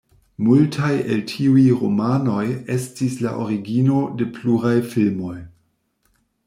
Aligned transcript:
Multaj 0.45 0.87
el 1.15 1.19
tiuj 1.31 1.65
romanoj 1.81 2.47
estis 2.79 3.19
la 3.27 3.37
origino 3.45 4.01
de 4.23 4.29
pluraj 4.39 4.77
filmoj. 4.97 5.37